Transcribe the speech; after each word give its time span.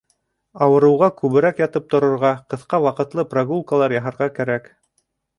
Ауырыуға 0.67 1.09
күберәк 1.17 1.59
ятып 1.63 1.85
торорға, 1.93 2.31
ҡыҫҡа 2.53 2.79
ваҡытлы 2.85 3.25
прогулкалар 3.35 3.95
яһарға 3.97 4.29
кәрәк. 4.39 4.71